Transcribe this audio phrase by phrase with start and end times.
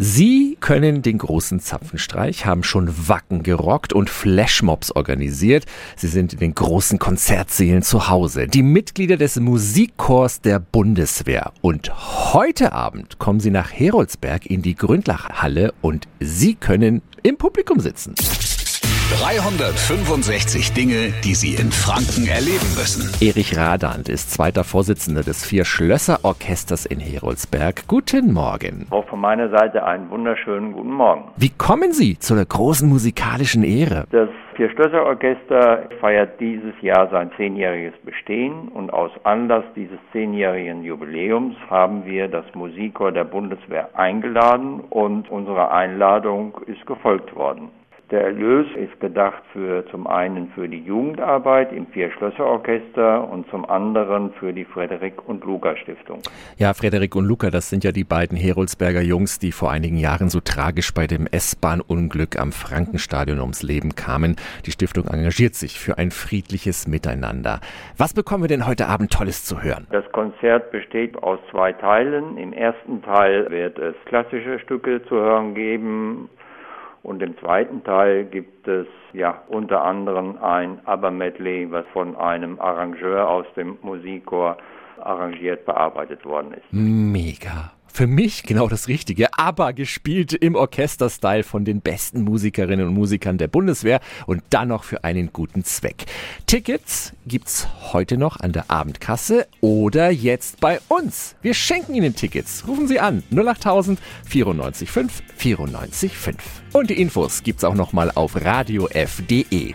[0.00, 5.64] Sie können den großen Zapfenstreich, haben schon Wacken gerockt und Flashmobs organisiert.
[5.96, 8.46] Sie sind in den großen Konzertsälen zu Hause.
[8.46, 11.50] Die Mitglieder des Musikchors der Bundeswehr.
[11.62, 11.90] Und
[12.32, 18.14] heute Abend kommen Sie nach Heroldsberg in die Gründlachhalle und Sie können im Publikum sitzen.
[19.20, 23.10] 365 Dinge, die Sie in Franken erleben müssen.
[23.20, 27.88] Erich Radand ist zweiter Vorsitzender des Vier-Schlösser-Orchesters in Heroldsberg.
[27.88, 28.86] Guten Morgen.
[28.90, 31.32] Auch von meiner Seite einen wunderschönen guten Morgen.
[31.36, 34.04] Wie kommen Sie zu der großen musikalischen Ehre?
[34.12, 42.04] Das Vier-Schlösser-Orchester feiert dieses Jahr sein zehnjähriges Bestehen und aus Anlass dieses zehnjährigen Jubiläums haben
[42.06, 47.70] wir das Musikchor der Bundeswehr eingeladen und unsere Einladung ist gefolgt worden.
[48.10, 54.32] Der Erlös ist gedacht für zum einen für die Jugendarbeit im Vier-Schlösser-Orchester und zum anderen
[54.32, 56.20] für die Frederik und Luca Stiftung.
[56.56, 60.30] Ja, Frederik und Luca, das sind ja die beiden Heroldsberger Jungs, die vor einigen Jahren
[60.30, 64.36] so tragisch bei dem S-Bahn-Unglück am Frankenstadion ums Leben kamen.
[64.64, 67.60] Die Stiftung engagiert sich für ein friedliches Miteinander.
[67.98, 69.86] Was bekommen wir denn heute Abend Tolles zu hören?
[69.90, 72.38] Das Konzert besteht aus zwei Teilen.
[72.38, 76.30] Im ersten Teil wird es klassische Stücke zu hören geben,
[77.08, 83.26] und im zweiten Teil gibt es ja unter anderem ein ABBA-Medley, was von einem Arrangeur
[83.30, 84.58] aus dem Musikchor
[85.00, 86.64] arrangiert bearbeitet worden ist.
[86.70, 87.72] Mega.
[87.98, 93.38] Für mich genau das Richtige, aber gespielt im Orchesterstyle von den besten Musikerinnen und Musikern
[93.38, 96.06] der Bundeswehr und dann noch für einen guten Zweck.
[96.46, 101.34] Tickets gibt's heute noch an der Abendkasse oder jetzt bei uns.
[101.42, 102.68] Wir schenken Ihnen Tickets.
[102.68, 106.36] Rufen Sie an 08000 94 5 94 5.
[106.74, 109.74] Und die Infos gibt's auch noch mal auf radiof.de.